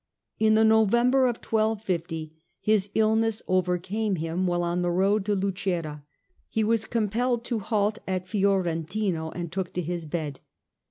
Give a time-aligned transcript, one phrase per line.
[0.39, 6.03] In the November of 1250 his illness overcame him while on the road to Lucera.
[6.49, 10.39] He was compelled to halt at Fiorentino and took to his bed.